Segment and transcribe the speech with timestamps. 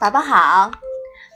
[0.00, 0.70] 宝宝好，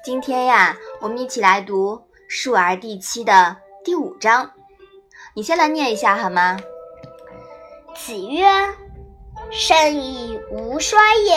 [0.04, 1.96] 今天呀，我们一起来读
[2.28, 4.52] 《述而》第七的第五章。
[5.34, 6.58] 你先来念一下好吗？
[7.94, 8.46] 子曰
[9.50, 11.36] ：“生以无衰也，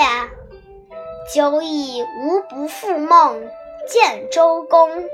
[1.33, 3.49] 久以无不复梦
[3.89, 5.09] 见周公。”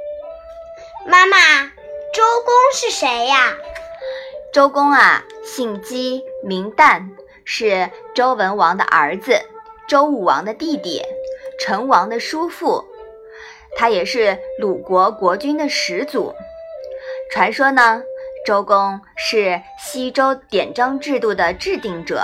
[1.08, 1.38] 妈妈，
[2.14, 3.56] 周公是谁呀？
[4.54, 7.10] 周公啊，姓姬，名旦，
[7.46, 9.42] 是周文王的儿子，
[9.88, 11.02] 周武王的弟弟。
[11.60, 12.84] 成王的叔父，
[13.78, 16.34] 他也是鲁国国君的始祖。
[17.32, 18.02] 传说呢，
[18.48, 22.20] 周公是西周典章制度的制定者，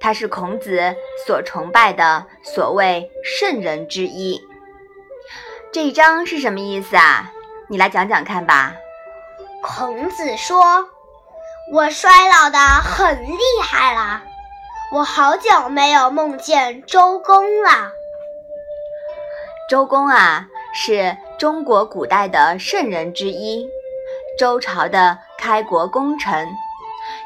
[0.00, 0.94] 他是孔子
[1.26, 4.40] 所崇拜的所谓圣人之一。
[5.70, 7.30] 这一章是什么意思啊？
[7.68, 8.74] 你来讲讲看吧。
[9.62, 10.88] 孔子说
[11.74, 13.38] ：“我衰老的很厉，
[14.92, 17.92] 我好久没有梦见周公了。”
[19.70, 23.68] 周公啊，是中国古代的圣人之一，
[24.36, 26.48] 周朝的开国功臣，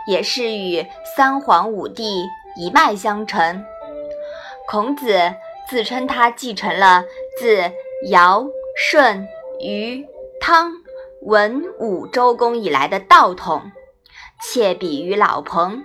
[0.06, 3.64] 也是与三皇五帝一脉相承。
[4.68, 5.32] 孔子
[5.66, 7.04] 自称他继承了
[7.38, 7.72] 自
[8.10, 8.46] 尧、
[8.76, 9.26] 舜、
[9.60, 10.06] 禹、
[10.38, 10.70] 汤、
[11.22, 13.72] 文、武周公以来的道统，
[14.42, 15.82] 窃比于老彭，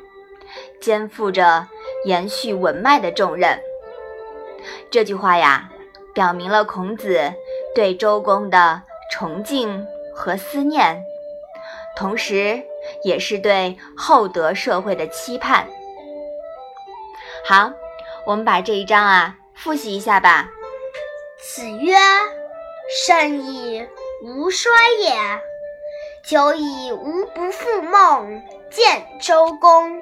[0.80, 1.68] 肩负着
[2.06, 3.60] 延续文脉的重任。
[4.92, 5.70] 这句话呀。
[6.12, 7.32] 表明了孔子
[7.74, 11.02] 对周公的崇敬和思念，
[11.96, 12.62] 同时
[13.04, 15.66] 也是对厚德社会的期盼。
[17.46, 17.72] 好，
[18.26, 20.50] 我们把这一章啊复习一下吧。
[21.38, 21.96] 子曰
[23.06, 23.88] ：“生以
[24.24, 25.14] 无衰也，
[26.26, 30.02] 久矣无不复梦见周公。”